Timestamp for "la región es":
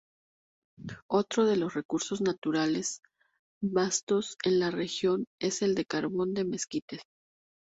4.59-5.61